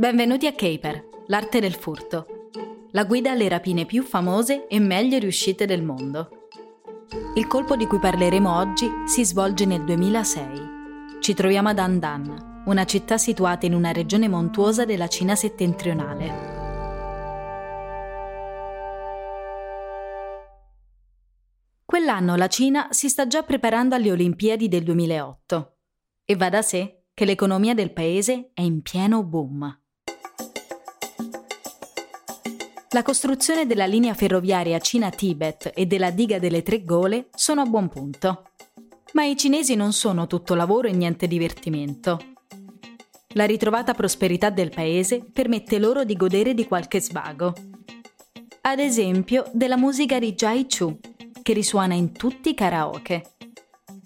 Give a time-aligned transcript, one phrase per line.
[0.00, 2.48] Benvenuti a Caper, l'arte del furto.
[2.92, 6.48] La guida alle rapine più famose e meglio riuscite del mondo.
[7.34, 11.20] Il colpo di cui parleremo oggi si svolge nel 2006.
[11.20, 16.32] Ci troviamo ad Andan, una città situata in una regione montuosa della Cina settentrionale.
[21.84, 25.76] Quell'anno la Cina si sta già preparando alle Olimpiadi del 2008
[26.24, 29.79] e va da sé che l'economia del paese è in pieno boom.
[32.92, 37.88] La costruzione della linea ferroviaria Cina-Tibet e della diga delle tre gole sono a buon
[37.88, 38.50] punto.
[39.12, 42.18] Ma i cinesi non sono tutto lavoro e niente divertimento.
[43.34, 47.54] La ritrovata prosperità del paese permette loro di godere di qualche svago.
[48.62, 50.98] Ad esempio della musica di Jai Chu,
[51.42, 53.34] che risuona in tutti i karaoke.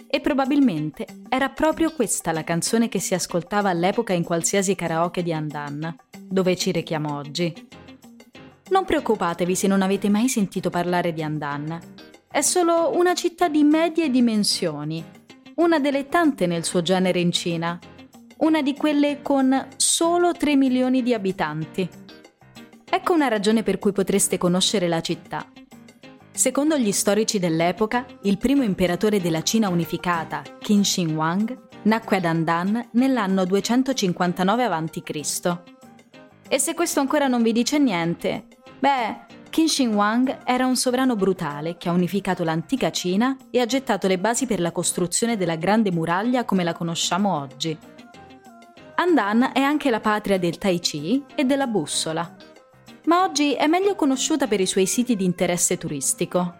[0.07, 5.33] E probabilmente era proprio questa la canzone che si ascoltava all'epoca in qualsiasi karaoke di
[5.33, 7.83] Andan, dove ci rechiamo oggi.
[8.70, 11.79] Non preoccupatevi se non avete mai sentito parlare di Andan.
[12.27, 15.05] È solo una città di medie dimensioni,
[15.57, 17.79] una delle tante nel suo genere in Cina,
[18.39, 21.89] una di quelle con solo 3 milioni di abitanti.
[22.89, 25.46] Ecco una ragione per cui potreste conoscere la città.
[26.33, 32.25] Secondo gli storici dell'epoca, il primo imperatore della Cina unificata, Qin Shi Huang, nacque ad
[32.25, 35.73] Andan nell'anno 259 a.C.
[36.55, 38.47] E se questo ancora non vi dice niente,
[38.79, 44.07] beh, Qin Huang era un sovrano brutale che ha unificato l'antica Cina e ha gettato
[44.07, 47.77] le basi per la costruzione della Grande Muraglia come la conosciamo oggi.
[48.95, 52.37] Andan è anche la patria del Tai Chi e della bussola,
[53.07, 56.59] ma oggi è meglio conosciuta per i suoi siti di interesse turistico.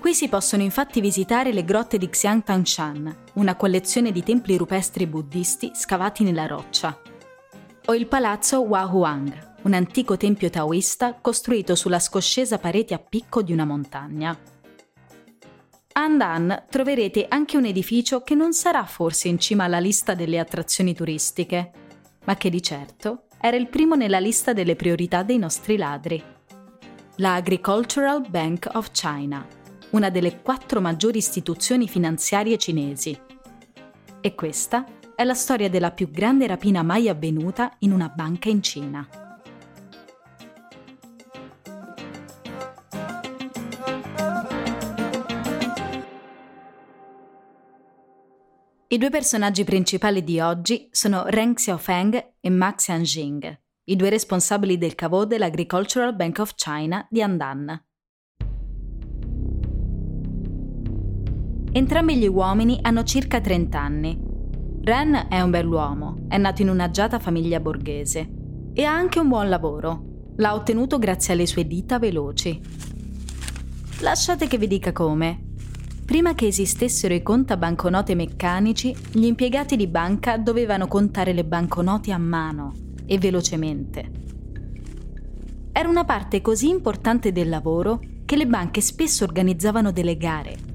[0.00, 5.06] Qui si possono infatti visitare le grotte di Xiang Tangshan, una collezione di templi rupestri
[5.06, 6.98] buddisti scavati nella roccia,
[7.88, 13.52] o il palazzo Huahuang, un antico tempio taoista costruito sulla scoscesa parete a picco di
[13.52, 14.30] una montagna.
[15.92, 20.40] A Andan troverete anche un edificio che non sarà forse in cima alla lista delle
[20.40, 21.70] attrazioni turistiche,
[22.24, 26.22] ma che di certo era il primo nella lista delle priorità dei nostri ladri.
[27.16, 29.46] La Agricultural Bank of China,
[29.90, 33.16] una delle quattro maggiori istituzioni finanziarie cinesi.
[34.20, 34.84] E questa
[35.16, 39.08] è la storia della più grande rapina mai avvenuta in una banca in Cina.
[48.88, 54.76] I due personaggi principali di oggi sono Ren Xiaofeng e Ma Xianjing, i due responsabili
[54.76, 57.84] del cavò dell'Agricultural Bank of China di Andan.
[61.72, 64.35] Entrambi gli uomini hanno circa 30 anni.
[64.86, 68.30] Ren è un bell'uomo, è nato in un'agiata famiglia borghese
[68.72, 70.30] e ha anche un buon lavoro.
[70.36, 72.60] L'ha ottenuto grazie alle sue dita veloci.
[74.02, 75.42] Lasciate che vi dica come.
[76.04, 82.18] Prima che esistessero i contabanconote meccanici, gli impiegati di banca dovevano contare le banconote a
[82.18, 82.72] mano
[83.06, 84.10] e velocemente.
[85.72, 90.65] Era una parte così importante del lavoro che le banche spesso organizzavano delle gare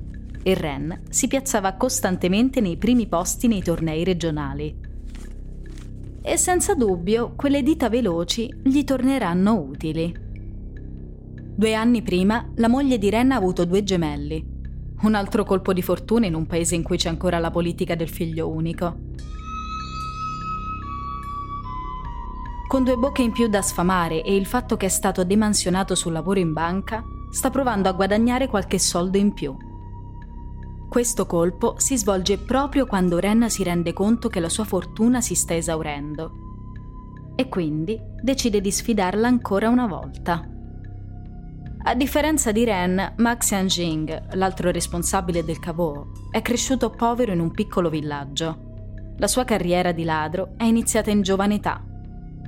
[0.44, 4.76] e Ren si piazzava costantemente nei primi posti nei tornei regionali.
[6.22, 10.14] E senza dubbio quelle dita veloci gli torneranno utili.
[11.56, 14.44] Due anni prima la moglie di Ren ha avuto due gemelli,
[15.02, 18.10] un altro colpo di fortuna in un paese in cui c'è ancora la politica del
[18.10, 19.10] figlio unico.
[22.68, 26.14] Con due bocche in più da sfamare e il fatto che è stato demansionato sul
[26.14, 29.56] lavoro in banca, sta provando a guadagnare qualche soldo in più.
[30.92, 35.36] Questo colpo si svolge proprio quando Ren si rende conto che la sua fortuna si
[35.36, 36.32] sta esaurendo
[37.34, 40.46] e quindi decide di sfidarla ancora una volta.
[41.84, 47.52] A differenza di Ren, Max Yanjing, l'altro responsabile del Cavò, è cresciuto povero in un
[47.52, 49.14] piccolo villaggio.
[49.16, 51.82] La sua carriera di ladro è iniziata in giovane età.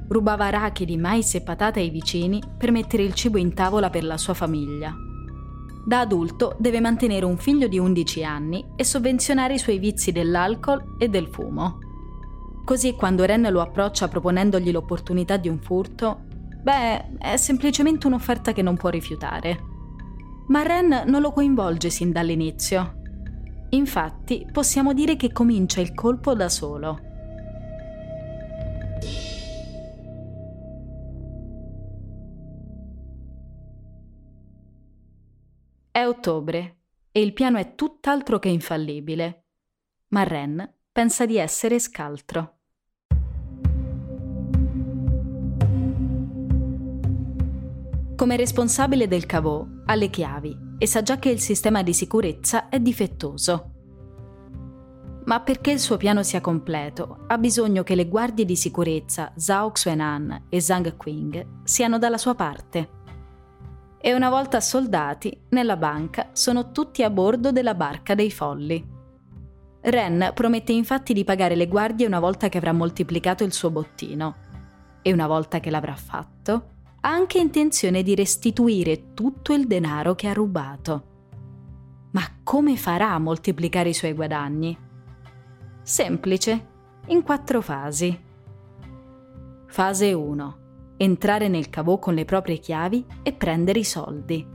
[0.10, 4.18] Rubava arachidi, mais e patate ai vicini per mettere il cibo in tavola per la
[4.18, 4.94] sua famiglia.
[5.86, 10.96] Da adulto deve mantenere un figlio di 11 anni e sovvenzionare i suoi vizi dell'alcol
[10.98, 11.80] e del fumo.
[12.64, 16.22] Così quando Ren lo approccia proponendogli l'opportunità di un furto,
[16.62, 19.60] beh, è semplicemente un'offerta che non può rifiutare.
[20.48, 23.02] Ma Ren non lo coinvolge sin dall'inizio.
[23.72, 27.13] Infatti, possiamo dire che comincia il colpo da solo.
[35.96, 36.78] È ottobre
[37.12, 39.44] e il piano è tutt'altro che infallibile,
[40.08, 42.56] ma Ren pensa di essere scaltro.
[48.16, 52.70] Come responsabile del cavò ha le chiavi e sa già che il sistema di sicurezza
[52.70, 53.74] è difettoso.
[55.26, 59.70] Ma perché il suo piano sia completo, ha bisogno che le guardie di sicurezza Zhao
[59.70, 63.02] Xuanan e Zhang Qing siano dalla sua parte
[64.06, 68.86] e una volta soldati, nella banca sono tutti a bordo della barca dei folli.
[69.80, 74.36] Ren promette infatti di pagare le guardie una volta che avrà moltiplicato il suo bottino.
[75.02, 76.52] E una volta che l'avrà fatto,
[77.00, 81.04] ha anche intenzione di restituire tutto il denaro che ha rubato.
[82.12, 84.78] Ma come farà a moltiplicare i suoi guadagni?
[85.82, 86.68] Semplice,
[87.06, 88.22] in quattro fasi.
[89.66, 90.63] Fase 1
[90.98, 94.46] entrare nel cavò con le proprie chiavi e prendere i soldi.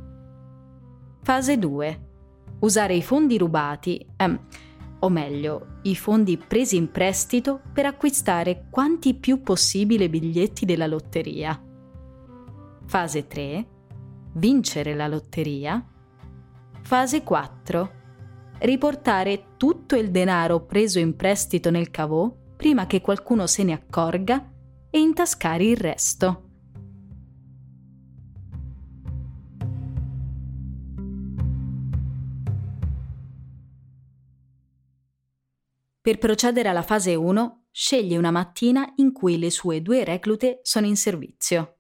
[1.23, 2.07] Fase 2.
[2.61, 4.41] Usare i fondi rubati, ehm,
[5.01, 11.61] o meglio, i fondi presi in prestito per acquistare quanti più possibile biglietti della lotteria.
[12.87, 13.67] Fase 3.
[14.33, 15.85] Vincere la lotteria.
[16.83, 17.91] Fase 4.
[18.61, 24.45] Riportare tutto il denaro preso in prestito nel cavò prima che qualcuno se ne accorga
[24.91, 26.43] e intascare il resto.
[36.01, 40.87] Per procedere alla fase 1, sceglie una mattina in cui le sue due reclute sono
[40.87, 41.77] in servizio.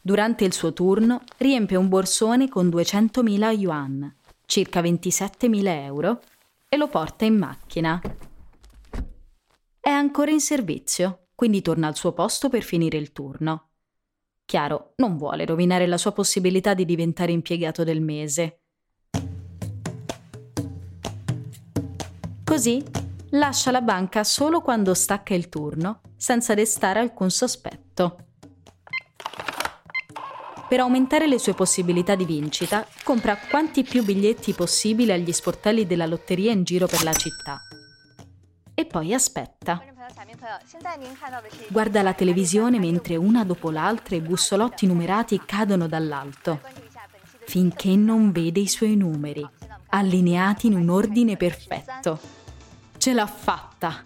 [0.00, 6.20] Durante il suo turno riempie un borsone con 200.000 yuan, circa 27.000 euro,
[6.68, 8.00] e lo porta in macchina
[9.86, 13.68] è ancora in servizio, quindi torna al suo posto per finire il turno.
[14.44, 18.62] Chiaro, non vuole rovinare la sua possibilità di diventare impiegato del mese.
[22.42, 22.82] Così
[23.30, 28.16] lascia la banca solo quando stacca il turno, senza destare alcun sospetto.
[30.68, 36.06] Per aumentare le sue possibilità di vincita, compra quanti più biglietti possibile agli sportelli della
[36.06, 37.60] lotteria in giro per la città
[38.86, 39.82] e poi aspetta.
[41.68, 46.60] Guarda la televisione mentre una dopo l'altra i bussolotti numerati cadono dall'alto,
[47.44, 49.46] finché non vede i suoi numeri,
[49.88, 52.18] allineati in un ordine perfetto.
[52.96, 54.04] Ce l'ha fatta!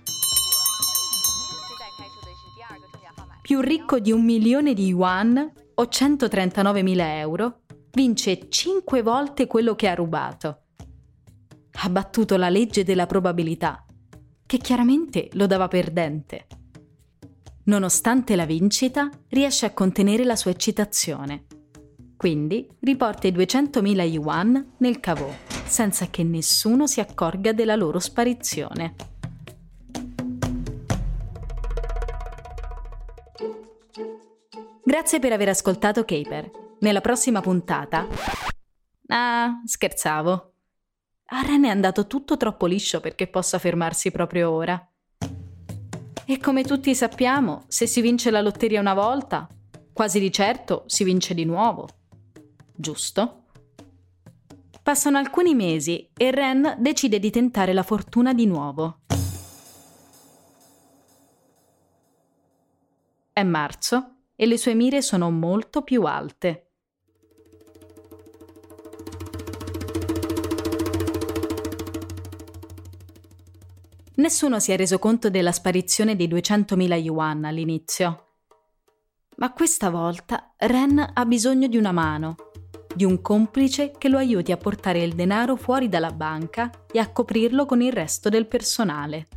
[3.42, 7.60] Più ricco di un milione di yuan o 139.000 euro,
[7.92, 10.62] vince 5 volte quello che ha rubato.
[11.82, 13.84] Ha battuto la legge della probabilità
[14.50, 16.46] che chiaramente lo dava perdente.
[17.66, 21.44] Nonostante la vincita, riesce a contenere la sua eccitazione.
[22.16, 25.32] Quindi riporta i 200.000 yuan nel cavò,
[25.66, 28.96] senza che nessuno si accorga della loro sparizione.
[34.82, 36.50] Grazie per aver ascoltato Caper.
[36.80, 38.04] Nella prossima puntata...
[39.06, 40.49] Ah, scherzavo.
[41.32, 44.84] A Ren è andato tutto troppo liscio perché possa fermarsi proprio ora.
[46.24, 49.48] E come tutti sappiamo, se si vince la lotteria una volta,
[49.92, 51.88] quasi di certo si vince di nuovo.
[52.74, 53.44] Giusto?
[54.82, 59.02] Passano alcuni mesi e Ren decide di tentare la fortuna di nuovo.
[63.32, 66.69] È marzo e le sue mire sono molto più alte.
[74.20, 78.26] Nessuno si è reso conto della sparizione dei 200.000 yuan all'inizio.
[79.36, 82.36] Ma questa volta Ren ha bisogno di una mano
[82.94, 87.10] di un complice che lo aiuti a portare il denaro fuori dalla banca e a
[87.10, 89.28] coprirlo con il resto del personale.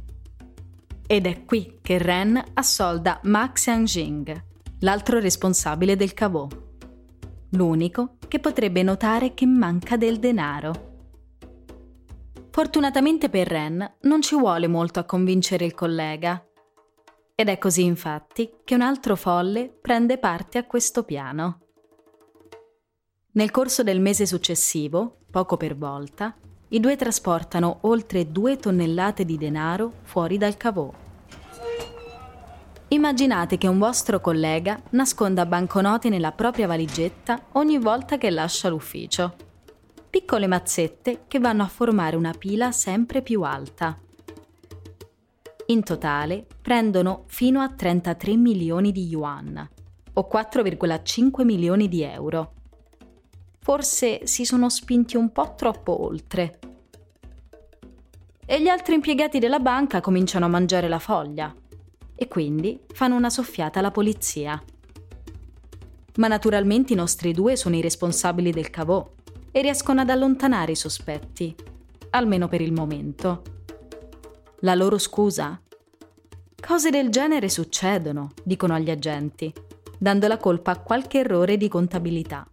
[1.07, 4.43] Ed è qui che Ren assolda Ma Xiangjing,
[4.79, 6.45] l'altro responsabile del cavò.
[7.51, 10.92] L'unico che potrebbe notare che manca del denaro.
[12.53, 16.39] Fortunatamente per Ren non ci vuole molto a convincere il collega.
[17.33, 21.61] Ed è così infatti che un altro folle prende parte a questo piano.
[23.31, 29.35] Nel corso del mese successivo, poco per volta, i due trasportano oltre due tonnellate di
[29.35, 30.93] denaro fuori dal cavò.
[32.89, 39.52] Immaginate che un vostro collega nasconda banconote nella propria valigetta ogni volta che lascia l'ufficio.
[40.13, 43.97] Piccole mazzette che vanno a formare una pila sempre più alta.
[45.65, 49.67] In totale prendono fino a 33 milioni di yuan,
[50.13, 52.53] o 4,5 milioni di euro
[53.57, 56.59] forse si sono spinti un po' troppo oltre.
[58.45, 61.51] E gli altri impiegati della banca cominciano a mangiare la foglia
[62.13, 64.63] e quindi fanno una soffiata alla polizia.
[66.17, 69.09] Ma naturalmente i nostri due sono i responsabili del cavò
[69.55, 71.55] e riescono ad allontanare i sospetti,
[72.09, 73.43] almeno per il momento.
[74.61, 75.61] La loro scusa?
[76.59, 79.53] Cose del genere succedono, dicono agli agenti,
[79.99, 82.47] dando la colpa a qualche errore di contabilità.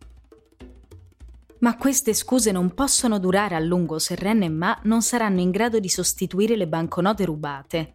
[1.60, 5.50] Ma queste scuse non possono durare a lungo se Ren e Ma non saranno in
[5.50, 7.94] grado di sostituire le banconote rubate.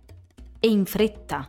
[0.59, 1.47] E in fretta.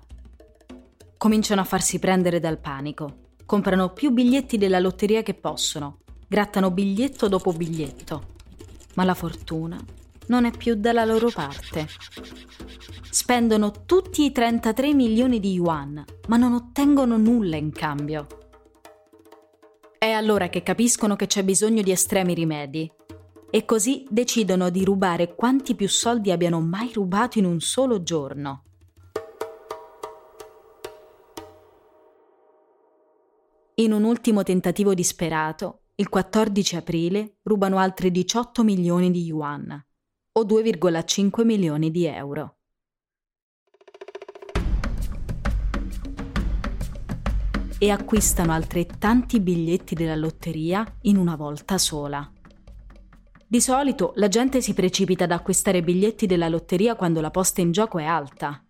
[1.17, 3.35] Cominciano a farsi prendere dal panico.
[3.47, 5.99] Comprano più biglietti della lotteria che possono.
[6.29, 8.35] Grattano biglietto dopo biglietto.
[8.95, 9.79] Ma la fortuna
[10.27, 11.87] non è più dalla loro parte.
[13.11, 18.27] Spendono tutti i 33 milioni di yuan, ma non ottengono nulla in cambio.
[19.99, 22.91] È allora che capiscono che c'è bisogno di estremi rimedi
[23.49, 28.63] e così decidono di rubare quanti più soldi abbiano mai rubato in un solo giorno.
[33.77, 39.87] In un ultimo tentativo disperato, il 14 aprile rubano altri 18 milioni di yuan,
[40.33, 42.51] o 2,5 milioni di euro.
[47.79, 52.27] e acquistano altrettanti biglietti della lotteria in una volta sola.
[53.47, 57.73] Di solito la gente si precipita ad acquistare biglietti della lotteria quando la posta in
[57.73, 58.65] gioco è alta.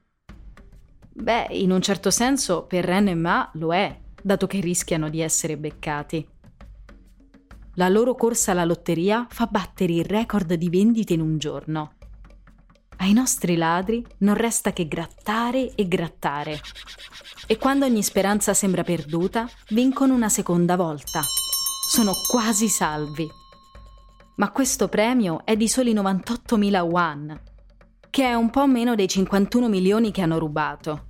[1.12, 5.20] Beh, in un certo senso per Ren e Ma lo è, dato che rischiano di
[5.20, 6.28] essere beccati.
[7.78, 11.92] La loro corsa alla lotteria fa battere il record di vendite in un giorno.
[12.98, 16.58] Ai nostri ladri non resta che grattare e grattare.
[17.46, 21.20] E quando ogni speranza sembra perduta, vincono una seconda volta.
[21.90, 23.28] Sono quasi salvi.
[24.36, 27.40] Ma questo premio è di soli 98.000 yuan,
[28.08, 31.05] che è un po' meno dei 51 milioni che hanno rubato.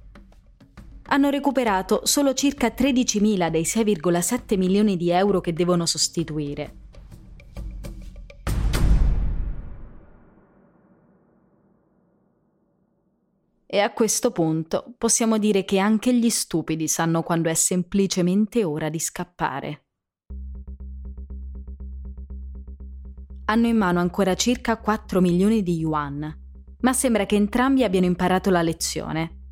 [1.08, 6.84] Hanno recuperato solo circa 13.000 dei 6,7 milioni di euro che devono sostituire.
[13.68, 18.88] E a questo punto possiamo dire che anche gli stupidi sanno quando è semplicemente ora
[18.88, 19.84] di scappare.
[23.44, 26.36] Hanno in mano ancora circa 4 milioni di yuan,
[26.80, 29.45] ma sembra che entrambi abbiano imparato la lezione.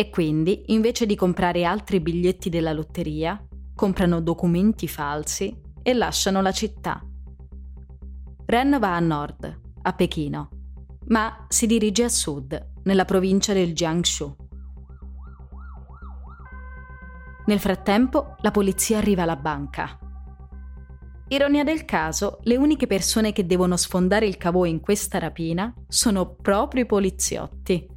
[0.00, 6.52] E quindi, invece di comprare altri biglietti della lotteria, comprano documenti falsi e lasciano la
[6.52, 7.04] città.
[8.46, 10.50] Ren va a nord, a Pechino,
[11.06, 14.36] ma si dirige a sud, nella provincia del Jiangsu.
[17.46, 19.98] Nel frattempo, la polizia arriva alla banca.
[21.26, 26.36] Ironia del caso, le uniche persone che devono sfondare il cavò in questa rapina sono
[26.36, 27.96] proprio i poliziotti.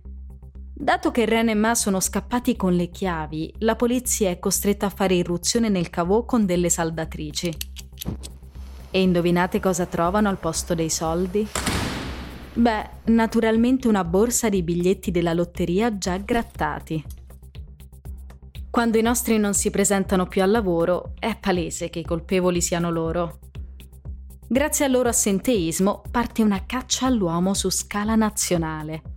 [0.82, 4.90] Dato che Ren e Ma sono scappati con le chiavi, la polizia è costretta a
[4.90, 7.56] fare irruzione nel cavò con delle saldatrici.
[8.90, 11.48] E indovinate cosa trovano al posto dei soldi?
[12.54, 17.06] Beh, naturalmente una borsa di biglietti della lotteria già grattati.
[18.72, 22.90] Quando i nostri non si presentano più al lavoro, è palese che i colpevoli siano
[22.90, 23.38] loro.
[24.48, 29.11] Grazie al loro assenteismo parte una caccia all'uomo su scala nazionale.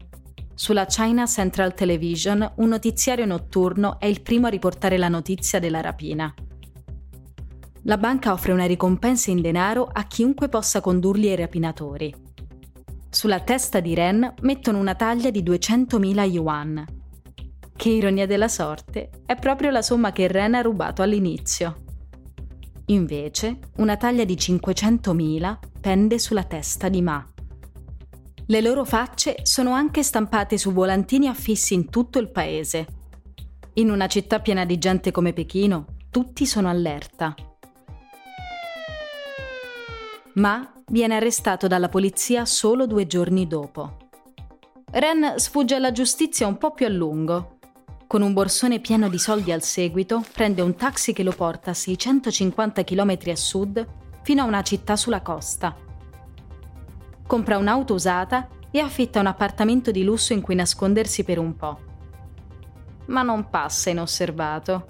[0.57, 5.81] Sulla China Central Television, un notiziario notturno è il primo a riportare la notizia della
[5.81, 6.33] rapina.
[7.83, 12.15] La banca offre una ricompensa in denaro a chiunque possa condurli ai rapinatori.
[13.11, 16.85] Sulla testa di Ren mettono una taglia di 200.000 yuan.
[17.77, 21.83] Che ironia della sorte, è proprio la somma che Ren ha rubato all'inizio.
[22.87, 27.34] Invece, una taglia di 500.000 pende sulla testa di Ma.
[28.47, 32.87] Le loro facce sono anche stampate su volantini affissi in tutto il paese.
[33.75, 37.35] In una città piena di gente come Pechino, tutti sono allerta.
[40.35, 43.97] Ma viene arrestato dalla polizia solo due giorni dopo.
[44.91, 47.57] Ren sfugge alla giustizia un po' più a lungo.
[48.07, 51.75] Con un borsone pieno di soldi al seguito, prende un taxi che lo porta a
[51.75, 53.87] 650 km a sud
[54.23, 55.84] fino a una città sulla costa.
[57.27, 61.79] Compra un'auto usata e affitta un appartamento di lusso in cui nascondersi per un po'.
[63.07, 64.87] Ma non passa inosservato.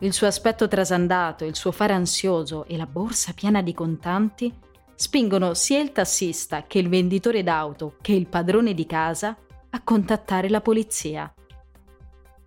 [0.00, 4.52] Il suo aspetto trasandato, il suo fare ansioso e la borsa piena di contanti
[4.94, 9.36] spingono sia il tassista che il venditore d'auto che il padrone di casa
[9.70, 11.32] a contattare la polizia.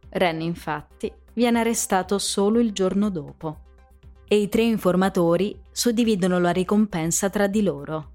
[0.10, 3.58] Ren infatti viene arrestato solo il giorno dopo
[4.28, 8.12] e i tre informatori suddividono la ricompensa tra di loro.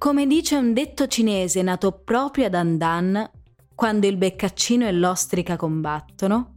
[0.00, 3.30] Come dice un detto cinese nato proprio ad Andan,
[3.74, 6.54] quando il beccaccino e l'ostrica combattono,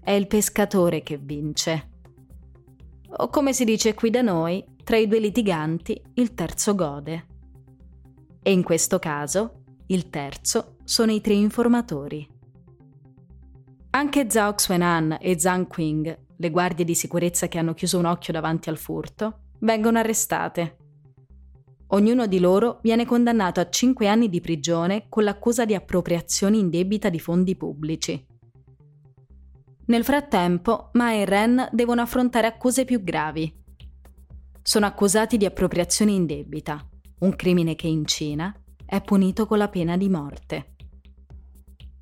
[0.00, 1.90] è il pescatore che vince.
[3.18, 7.26] O come si dice qui da noi, tra i due litiganti il terzo gode.
[8.42, 12.26] E in questo caso il terzo sono i tre informatori.
[13.90, 18.32] Anche Zhao Xuanan e Zhang Qing, le guardie di sicurezza che hanno chiuso un occhio
[18.32, 20.78] davanti al furto, vengono arrestate.
[21.88, 27.08] Ognuno di loro viene condannato a 5 anni di prigione con l'accusa di appropriazione indebita
[27.08, 28.26] di fondi pubblici.
[29.86, 33.64] Nel frattempo, Ma e Ren devono affrontare accuse più gravi,
[34.66, 36.84] sono accusati di appropriazione indebita,
[37.20, 38.52] un crimine che in Cina
[38.84, 40.74] è punito con la pena di morte.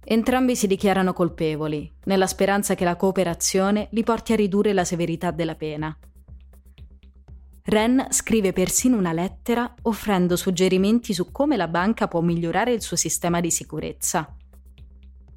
[0.02, 5.30] Entrambi si dichiarano colpevoli, nella speranza che la cooperazione li porti a ridurre la severità
[5.30, 5.94] della pena.
[7.66, 12.96] Ren scrive persino una lettera offrendo suggerimenti su come la banca può migliorare il suo
[12.96, 14.36] sistema di sicurezza.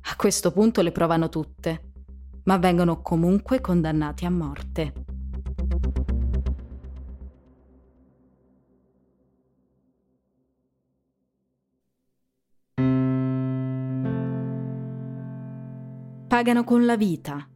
[0.01, 1.91] A questo punto le provano tutte,
[2.43, 4.93] ma vengono comunque condannati a morte.
[16.37, 17.49] pagano con la vita,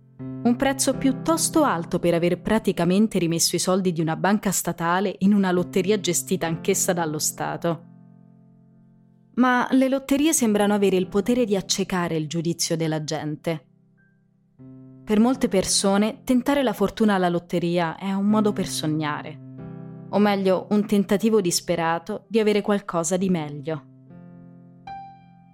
[0.43, 5.35] un prezzo piuttosto alto per aver praticamente rimesso i soldi di una banca statale in
[5.35, 7.89] una lotteria gestita anch'essa dallo Stato.
[9.35, 13.67] Ma le lotterie sembrano avere il potere di accecare il giudizio della gente.
[15.03, 19.39] Per molte persone tentare la fortuna alla lotteria è un modo per sognare,
[20.09, 23.90] o meglio un tentativo disperato di avere qualcosa di meglio.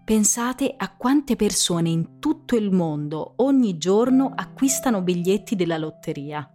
[0.07, 6.49] Pensate a quante persone in tutto il mondo ogni giorno acquistano biglietti della lotteria.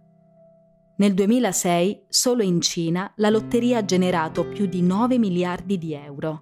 [0.97, 6.41] Nel 2006, solo in Cina, la lotteria ha generato più di 9 miliardi di euro.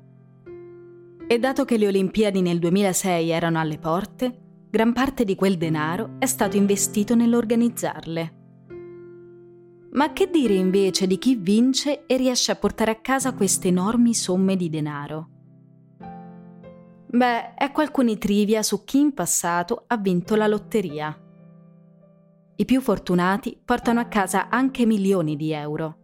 [1.27, 6.11] E dato che le Olimpiadi nel 2006 erano alle porte, gran parte di quel denaro
[6.17, 8.35] è stato investito nell'organizzarle.
[9.91, 14.13] Ma che dire invece di chi vince e riesce a portare a casa queste enormi
[14.13, 15.40] somme di denaro?
[17.13, 21.13] Beh, ecco alcuni trivia su chi in passato ha vinto la lotteria.
[22.55, 25.97] I più fortunati portano a casa anche milioni di euro.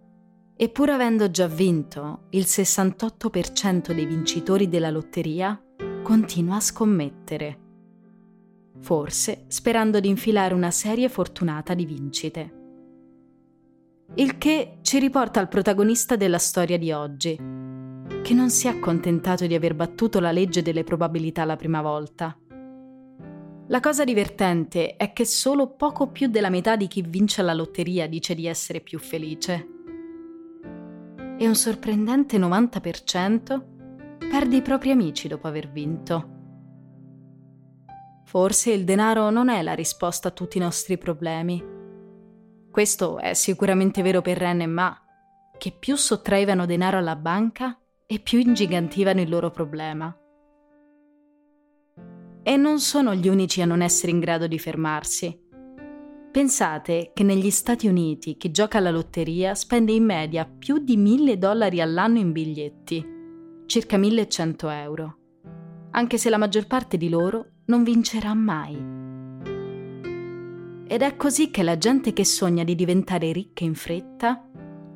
[0.57, 5.57] E pur avendo già vinto, il 68% dei vincitori della lotteria
[6.03, 7.59] continua a scommettere.
[8.81, 12.53] Forse sperando di infilare una serie fortunata di vincite.
[14.15, 17.39] Il che ci riporta al protagonista della storia di oggi,
[18.27, 22.37] che non si è accontentato di aver battuto la legge delle probabilità la prima volta.
[23.67, 28.05] La cosa divertente è che solo poco più della metà di chi vince la lotteria
[28.05, 29.67] dice di essere più felice.
[31.37, 33.63] E un sorprendente 90%
[34.29, 36.29] perde i propri amici dopo aver vinto.
[38.25, 41.63] Forse il denaro non è la risposta a tutti i nostri problemi.
[42.69, 45.01] Questo è sicuramente vero per Ren e Ma,
[45.57, 50.17] che più sottraevano denaro alla banca, e più ingigantivano il loro problema.
[52.41, 55.37] E non sono gli unici a non essere in grado di fermarsi.
[56.31, 61.37] Pensate che negli Stati Uniti chi gioca alla lotteria spende in media più di 1000
[61.37, 63.05] dollari all'anno in biglietti,
[63.65, 65.17] circa 1100 euro,
[65.91, 68.75] anche se la maggior parte di loro non vincerà mai.
[70.87, 74.49] Ed è così che la gente che sogna di diventare ricca in fretta,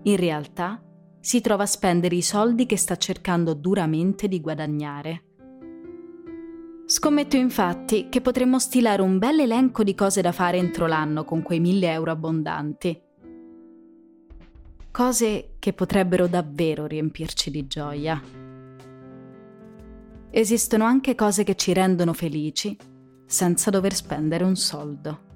[0.03, 0.81] in realtà
[1.21, 5.23] si trova a spendere i soldi che sta cercando duramente di guadagnare.
[6.85, 11.41] Scommetto infatti che potremmo stilare un bel elenco di cose da fare entro l'anno con
[11.41, 13.01] quei mille euro abbondanti.
[14.91, 18.21] Cose che potrebbero davvero riempirci di gioia.
[20.31, 22.75] Esistono anche cose che ci rendono felici
[23.25, 25.29] senza dover spendere un soldo.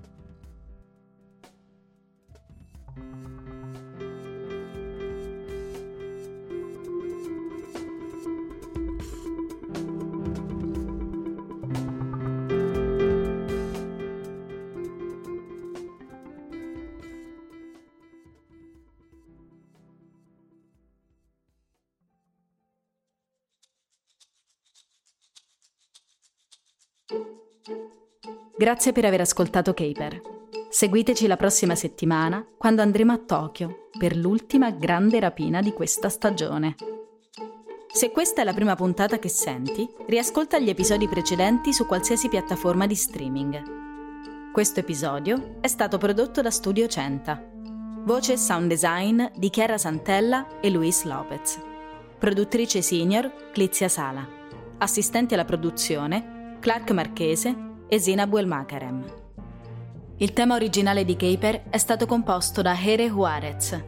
[28.58, 30.22] Grazie per aver ascoltato Caper.
[30.70, 36.76] Seguiteci la prossima settimana quando andremo a Tokyo per l'ultima grande rapina di questa stagione.
[37.92, 42.88] Se questa è la prima puntata che senti, riascolta gli episodi precedenti su qualsiasi piattaforma
[42.88, 44.52] di streaming.
[44.54, 47.44] Questo episodio è stato prodotto da Studio Centa.
[48.06, 51.60] Voce e sound design di Chiara Santella e Luis Lopez.
[52.18, 54.26] Produttrice senior Clizia Sala.
[54.78, 59.04] Assistenti alla produzione Clark Marchese e Zina Buelmakarem.
[60.18, 63.84] Il tema originale di Caper è stato composto da Here Juarez.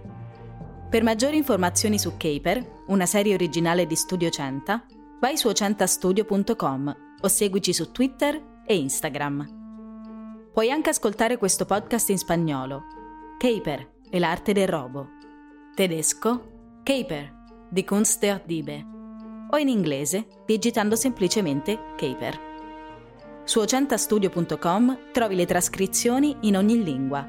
[0.90, 4.86] Per maggiori informazioni su Caper, una serie originale di Studio Centa,
[5.20, 10.50] vai su ocentastudio.com o seguici su Twitter e Instagram.
[10.54, 12.84] Puoi anche ascoltare questo podcast in spagnolo,
[13.38, 15.10] Caper e l'arte del robo,
[15.76, 17.36] tedesco, Caper,
[17.70, 18.86] di Kunst der Diebe,
[19.50, 22.47] o in inglese digitando semplicemente Caper.
[23.48, 27.26] Su ocentastudio.com trovi le trascrizioni in ogni lingua.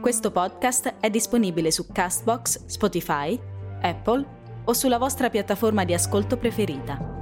[0.00, 3.36] Questo podcast è disponibile su Castbox, Spotify,
[3.80, 4.24] Apple
[4.64, 7.21] o sulla vostra piattaforma di ascolto preferita.